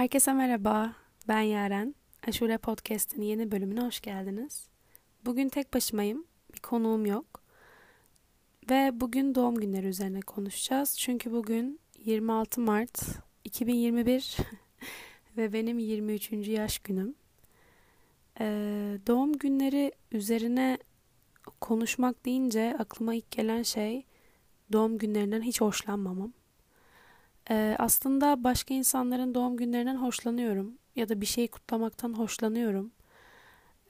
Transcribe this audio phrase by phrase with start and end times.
[0.00, 0.92] Herkese merhaba,
[1.28, 1.94] ben Yaren.
[2.28, 4.68] Aşure Podcast'ın yeni bölümüne hoş geldiniz.
[5.24, 6.24] Bugün tek başımayım,
[6.54, 7.42] bir konuğum yok.
[8.70, 10.98] Ve bugün doğum günleri üzerine konuşacağız.
[10.98, 13.02] Çünkü bugün 26 Mart
[13.44, 14.36] 2021
[15.36, 16.32] ve benim 23.
[16.32, 17.14] yaş günüm.
[18.40, 20.78] Ee, doğum günleri üzerine
[21.60, 24.04] konuşmak deyince aklıma ilk gelen şey
[24.72, 26.32] doğum günlerinden hiç hoşlanmamam.
[27.50, 32.92] Ee, aslında başka insanların doğum günlerinden hoşlanıyorum ya da bir şeyi kutlamaktan hoşlanıyorum.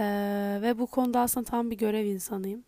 [0.00, 2.64] Ee, ve bu konuda aslında tam bir görev insanıyım.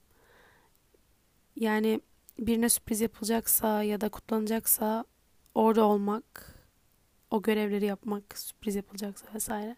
[1.57, 2.01] Yani
[2.39, 5.05] birine sürpriz yapılacaksa ya da kutlanacaksa
[5.55, 6.55] orada olmak,
[7.31, 9.77] o görevleri yapmak, sürpriz yapılacaksa vesaire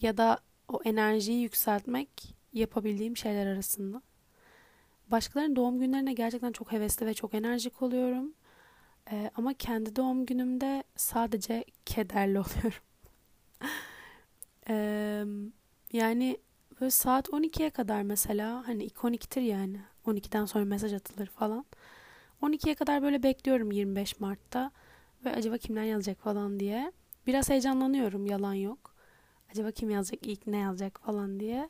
[0.00, 2.08] ya da o enerjiyi yükseltmek
[2.52, 4.02] yapabildiğim şeyler arasında.
[5.10, 8.34] Başkalarının doğum günlerine gerçekten çok hevesli ve çok enerjik oluyorum.
[9.10, 12.82] Ee, ama kendi doğum günümde sadece kederli oluyorum.
[14.68, 15.24] ee,
[15.92, 16.36] yani
[16.80, 19.80] böyle saat 12'ye kadar mesela hani ikoniktir yani.
[20.06, 21.64] 12'den sonra mesaj atılır falan.
[22.42, 24.70] 12'ye kadar böyle bekliyorum 25 Mart'ta.
[25.24, 26.92] Ve acaba kimler yazacak falan diye.
[27.26, 28.94] Biraz heyecanlanıyorum yalan yok.
[29.52, 31.68] Acaba kim yazacak ilk ne yazacak falan diye.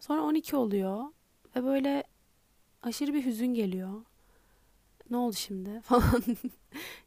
[0.00, 1.04] Sonra 12 oluyor.
[1.56, 2.04] Ve böyle
[2.82, 4.02] aşırı bir hüzün geliyor.
[5.10, 6.22] Ne oldu şimdi falan.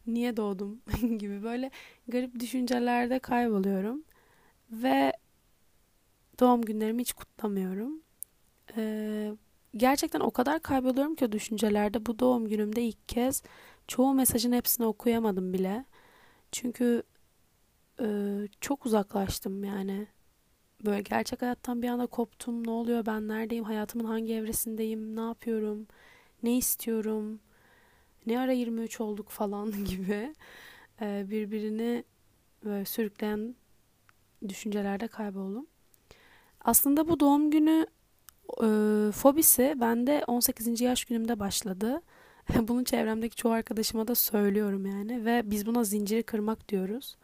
[0.08, 0.81] Niye doğdum
[1.20, 1.72] gibi böyle
[2.08, 4.03] garip düşüncelerde kayboluyorum.
[4.72, 5.14] Ve
[6.40, 8.02] doğum günlerimi hiç kutlamıyorum.
[8.78, 9.34] Ee,
[9.78, 12.08] gerçekten o kadar kayboluyorum ki o düşüncelerde.
[12.08, 13.44] Bu doğum günümde ilk kez
[13.90, 15.86] çoğu mesajın hepsini okuyamadım bile.
[16.52, 17.03] Çünkü
[18.02, 18.08] e,
[18.62, 20.08] çok uzaklaştım yani.
[20.86, 22.68] Böyle gerçek hayattan bir anda koptum.
[22.68, 23.64] Ne oluyor ben neredeyim?
[23.66, 25.16] Hayatımın hangi evresindeyim?
[25.16, 25.88] Ne yapıyorum?
[26.44, 27.40] Ne istiyorum?
[28.28, 30.36] Ne ara 23 olduk falan gibi.
[31.02, 32.03] E, birbirini
[32.66, 33.56] böyle sürükleyen
[34.47, 35.68] düşüncelerde kayboldum.
[36.62, 37.88] Aslında bu doğum günü
[38.63, 38.68] e,
[39.12, 40.81] fobisi bende 18.
[40.81, 42.02] yaş günümde başladı.
[42.62, 47.18] Bunu çevremdeki çoğu arkadaşıma da söylüyorum yani ve biz buna zinciri kırmak diyoruz.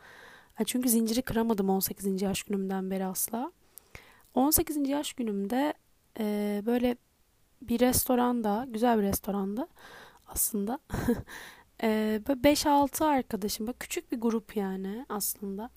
[0.65, 2.21] Çünkü zinciri kıramadım 18.
[2.21, 3.51] yaş günümden beri asla.
[4.33, 4.89] 18.
[4.89, 5.73] yaş günümde
[6.19, 6.97] e, böyle
[7.61, 9.67] bir restoranda, güzel bir restoranda
[10.33, 10.79] aslında.
[11.83, 15.69] e, böyle 5-6 arkadaşım, böyle küçük bir grup yani aslında.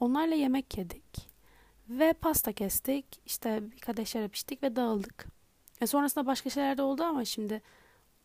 [0.00, 1.28] Onlarla yemek yedik.
[1.88, 3.06] Ve pasta kestik.
[3.26, 5.26] İşte bir kadeh şarap içtik ve dağıldık.
[5.80, 7.62] E sonrasında başka şeyler de oldu ama şimdi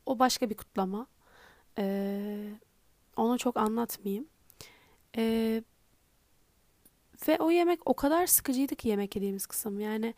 [0.05, 1.07] o başka bir kutlama.
[1.77, 2.49] Ee,
[3.17, 4.27] onu çok anlatmayayım.
[5.17, 5.63] Ee,
[7.27, 9.79] ve o yemek o kadar sıkıcıydı ki yemek yediğimiz kısım.
[9.79, 10.13] Yani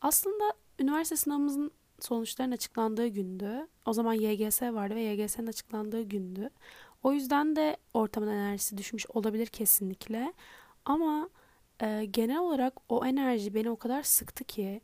[0.00, 1.70] aslında üniversite sınavımızın
[2.00, 3.66] sonuçların açıklandığı gündü.
[3.86, 6.50] O zaman YGS vardı ve YGS'nin açıklandığı gündü.
[7.02, 10.32] O yüzden de ortamın enerjisi düşmüş olabilir kesinlikle.
[10.84, 11.28] Ama
[11.82, 14.80] e, genel olarak o enerji beni o kadar sıktı ki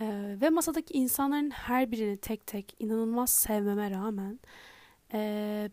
[0.00, 4.40] e, ve masadaki insanların her birini tek tek inanılmaz sevmeme rağmen
[5.12, 5.70] e,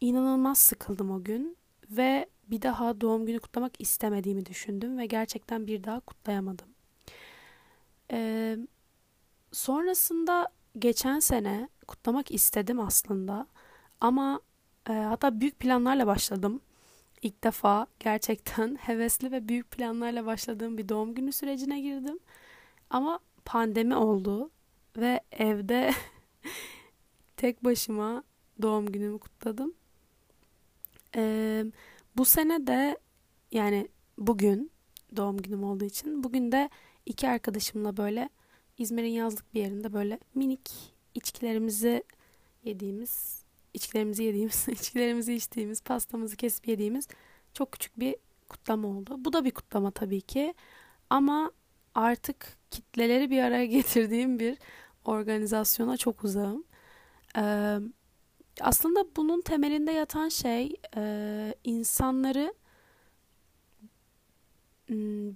[0.00, 1.56] inanılmaz sıkıldım o gün
[1.90, 6.68] ve bir daha doğum günü kutlamak istemediğimi düşündüm ve gerçekten bir daha kutlayamadım.
[8.12, 8.56] E,
[9.52, 13.46] sonrasında geçen sene kutlamak istedim aslında
[14.00, 14.40] ama
[14.88, 16.60] e, hatta büyük planlarla başladım.
[17.22, 22.18] İlk defa gerçekten hevesli ve büyük planlarla başladığım bir doğum günü sürecine girdim.
[22.90, 24.50] Ama pandemi oldu
[24.96, 25.90] ve evde
[27.36, 28.24] tek başıma
[28.62, 29.74] doğum günümü kutladım.
[31.16, 31.64] Ee,
[32.16, 32.98] bu sene de
[33.52, 33.88] yani
[34.18, 34.70] bugün
[35.16, 36.70] doğum günüm olduğu için bugün de
[37.06, 38.28] iki arkadaşımla böyle
[38.80, 40.70] İzmir'in yazlık bir yerinde böyle minik
[41.14, 42.04] içkilerimizi
[42.64, 47.08] yediğimiz, içkilerimizi yediğimiz, içkilerimizi içtiğimiz, pastamızı kesip yediğimiz
[47.54, 48.16] çok küçük bir
[48.48, 49.16] kutlama oldu.
[49.18, 50.54] Bu da bir kutlama tabii ki.
[51.10, 51.50] Ama
[51.94, 54.58] artık kitleleri bir araya getirdiğim bir
[55.04, 56.64] organizasyona çok uzağım.
[57.36, 57.78] Ee,
[58.60, 62.54] aslında bunun temelinde yatan şey e, insanları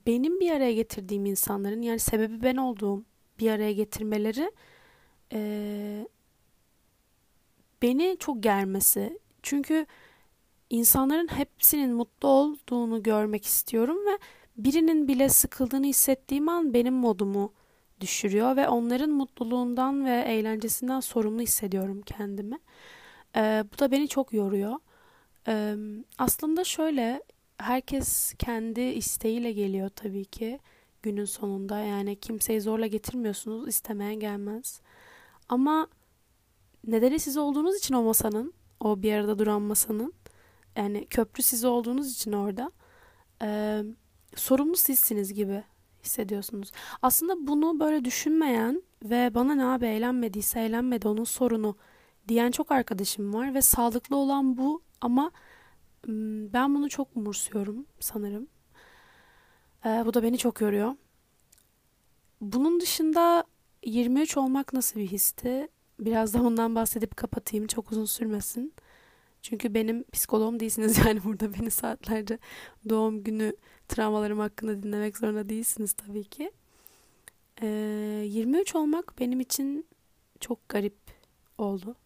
[0.07, 3.05] benim bir araya getirdiğim insanların yani sebebi ben olduğum
[3.39, 4.53] bir araya getirmeleri
[5.33, 6.09] e,
[7.83, 9.19] beni çok germesi.
[9.43, 9.87] Çünkü
[10.71, 14.19] insanların hepsinin mutlu olduğunu görmek istiyorum ve
[14.57, 17.53] birinin bile sıkıldığını hissettiğim an benim modumu
[18.01, 22.59] düşürüyor ve onların mutluluğundan ve eğlencesinden sorumlu hissediyorum kendimi.
[23.37, 24.75] Ee, bu da beni çok yoruyor.
[25.49, 25.75] Ee,
[26.19, 27.23] aslında şöyle
[27.59, 30.61] herkes kendi isteğiyle geliyor tabii ki
[31.05, 31.79] günün sonunda.
[31.79, 33.69] Yani kimseyi zorla getirmiyorsunuz.
[33.69, 34.81] istemeyen gelmez.
[35.49, 35.89] Ama
[36.87, 40.15] nedeni siz olduğunuz için o masanın, o bir arada duran masanın
[40.77, 42.73] yani köprü siz olduğunuz için orada
[43.43, 43.83] e,
[44.37, 45.65] sorumlu sizsiniz gibi
[46.05, 46.73] hissediyorsunuz.
[47.03, 51.77] Aslında bunu böyle düşünmeyen ve bana ne abi eğlenmediyse eğlenmedi onun sorunu
[52.29, 55.31] diyen çok arkadaşım var ve sağlıklı olan bu ama
[56.53, 58.49] ben bunu çok umursuyorum sanırım.
[59.85, 60.95] Ee, bu da beni çok yoruyor.
[62.41, 63.45] Bunun dışında
[63.85, 65.69] 23 olmak nasıl bir histi?
[66.01, 67.67] Biraz da ondan bahsedip kapatayım.
[67.67, 68.75] Çok uzun sürmesin.
[69.43, 72.39] Çünkü benim psikoloğum değilsiniz yani burada beni saatlerce
[72.89, 73.57] doğum günü
[73.89, 76.53] travmalarım hakkında dinlemek zorunda değilsiniz tabii ki.
[77.63, 77.67] Ee,
[78.29, 79.87] 23 olmak benim için
[80.41, 80.97] çok garip
[81.59, 81.97] oldu.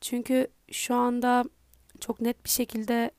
[0.00, 1.44] Çünkü şu anda
[2.00, 3.10] çok net bir şekilde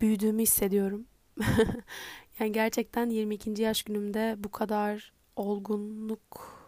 [0.00, 1.06] büyüdüğümü hissediyorum.
[2.40, 3.62] yani gerçekten 22.
[3.62, 6.60] yaş günümde bu kadar olgunluk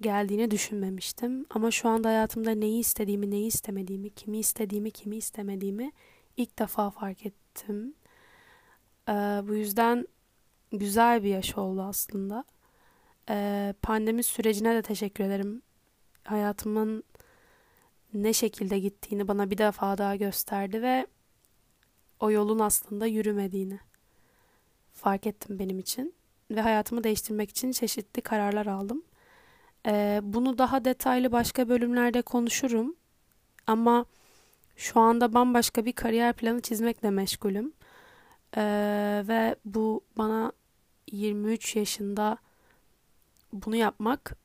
[0.00, 1.46] geldiğini düşünmemiştim.
[1.50, 5.92] Ama şu anda hayatımda neyi istediğimi, neyi istemediğimi, kimi istediğimi, kimi istemediğimi
[6.36, 7.94] ilk defa fark ettim.
[9.08, 9.12] Ee,
[9.48, 10.06] bu yüzden
[10.72, 12.44] güzel bir yaş oldu aslında.
[13.30, 15.62] Ee, pandemi sürecine de teşekkür ederim.
[16.24, 17.04] Hayatımın
[18.14, 21.06] ne şekilde gittiğini bana bir defa daha gösterdi ve
[22.20, 23.78] o yolun aslında yürümediğini
[24.92, 26.14] fark ettim benim için
[26.50, 29.02] ve hayatımı değiştirmek için çeşitli kararlar aldım.
[29.86, 32.96] Ee, bunu daha detaylı başka bölümlerde konuşurum
[33.66, 34.06] ama
[34.76, 37.72] şu anda bambaşka bir kariyer planı çizmekle meşgulüm
[38.56, 40.52] ee, ve bu bana
[41.12, 42.38] 23 yaşında
[43.52, 44.36] bunu yapmak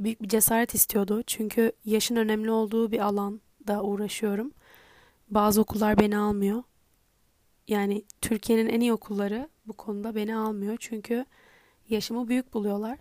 [0.00, 4.52] büyük bir cesaret istiyordu çünkü yaşın önemli olduğu bir alanda uğraşıyorum.
[5.30, 6.62] Bazı okullar beni almıyor
[7.68, 10.76] yani Türkiye'nin en iyi okulları bu konuda beni almıyor.
[10.80, 11.24] Çünkü
[11.88, 12.98] yaşımı büyük buluyorlar.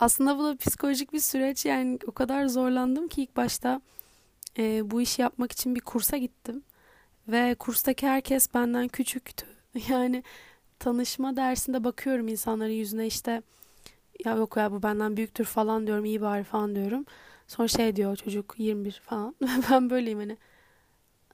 [0.00, 1.66] Aslında bu da psikolojik bir süreç.
[1.66, 3.80] Yani o kadar zorlandım ki ilk başta
[4.58, 6.62] e, bu işi yapmak için bir kursa gittim.
[7.28, 9.46] Ve kurstaki herkes benden küçüktü.
[9.88, 10.24] Yani
[10.78, 13.42] tanışma dersinde bakıyorum insanların yüzüne işte
[14.24, 17.04] ya yok ya bu benden büyüktür falan diyorum iyi bari falan diyorum.
[17.48, 19.34] Sonra şey diyor çocuk 21 falan.
[19.70, 20.36] ben böyleyim hani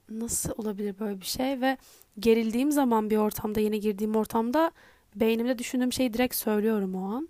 [0.09, 1.77] nasıl olabilir böyle bir şey ve
[2.19, 4.71] gerildiğim zaman bir ortamda yeni girdiğim ortamda
[5.15, 7.29] beynimde düşündüğüm şeyi direkt söylüyorum o an.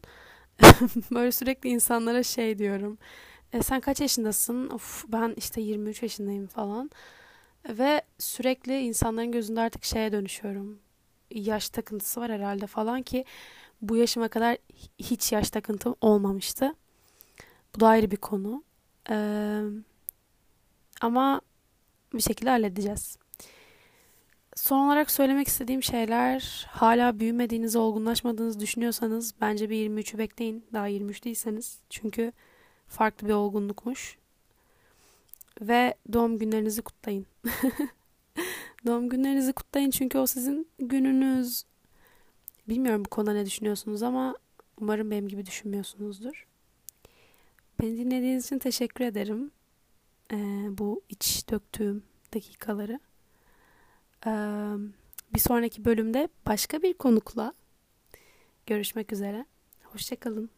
[1.11, 2.97] böyle sürekli insanlara şey diyorum.
[3.53, 4.69] E, sen kaç yaşındasın?
[4.69, 6.91] Of ben işte 23 yaşındayım falan.
[7.69, 10.79] Ve sürekli insanların gözünde artık şeye dönüşüyorum.
[11.31, 13.25] Yaş takıntısı var herhalde falan ki
[13.81, 14.57] bu yaşıma kadar
[14.99, 16.75] hiç yaş takıntım olmamıştı.
[17.75, 18.63] Bu da ayrı bir konu.
[19.09, 19.61] Ee,
[21.01, 21.41] ama
[22.13, 23.17] bir şekilde halledeceğiz.
[24.55, 30.65] Son olarak söylemek istediğim şeyler hala büyümediğinizi, olgunlaşmadığınızı düşünüyorsanız bence bir 23'ü bekleyin.
[30.73, 31.79] Daha 23 değilseniz.
[31.89, 32.31] Çünkü
[32.87, 34.17] farklı bir olgunlukmuş.
[35.61, 37.25] Ve doğum günlerinizi kutlayın.
[38.85, 41.63] doğum günlerinizi kutlayın çünkü o sizin gününüz.
[42.69, 44.35] Bilmiyorum bu konuda ne düşünüyorsunuz ama
[44.81, 46.47] umarım benim gibi düşünmüyorsunuzdur.
[47.81, 49.51] Beni dinlediğiniz için teşekkür ederim.
[50.31, 52.03] Ee, bu iç döktüğüm
[52.33, 52.99] dakikaları.
[55.33, 57.53] Bir sonraki bölümde başka bir konukla
[58.65, 59.45] görüşmek üzere.
[59.83, 60.49] Hoşçakalın.